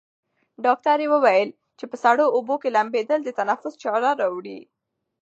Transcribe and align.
ډاکټره 0.65 1.05
وویل 1.13 1.49
چې 1.77 1.85
په 1.91 1.95
سړو 2.03 2.25
اوبو 2.35 2.55
کې 2.61 2.73
لامبېدل 2.75 3.19
د 3.23 3.29
تنفس 3.39 3.73
چاره 3.83 4.09
راوړي. 4.21 4.59